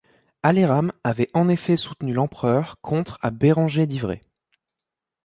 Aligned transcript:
Alérame 0.41 0.91
avait 1.03 1.29
en 1.35 1.47
effet 1.47 1.77
soutenu 1.77 2.11
l'empereur 2.11 2.81
contre 2.81 3.19
à 3.21 3.29
Bérenger 3.29 3.85
d'Ivrée. 3.85 4.25